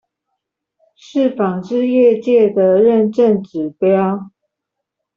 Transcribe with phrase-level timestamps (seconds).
[0.95, 4.31] 是紡織業界的認證指標